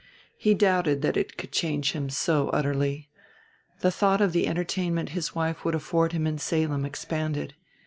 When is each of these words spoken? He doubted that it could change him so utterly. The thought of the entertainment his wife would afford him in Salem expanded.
He 0.35 0.55
doubted 0.55 1.03
that 1.03 1.15
it 1.15 1.37
could 1.37 1.51
change 1.51 1.91
him 1.91 2.09
so 2.09 2.49
utterly. 2.49 3.07
The 3.81 3.91
thought 3.91 4.19
of 4.19 4.33
the 4.33 4.47
entertainment 4.47 5.09
his 5.09 5.35
wife 5.35 5.63
would 5.63 5.75
afford 5.75 6.11
him 6.11 6.25
in 6.25 6.39
Salem 6.39 6.85
expanded. 6.85 7.53